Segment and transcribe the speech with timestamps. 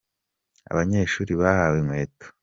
[0.71, 2.25] Abanyeshuri bahawe inkweto